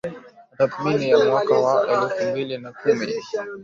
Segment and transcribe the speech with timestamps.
[0.43, 1.55] na tathmini ya mwaka
[1.95, 3.07] elfu mbili na kumi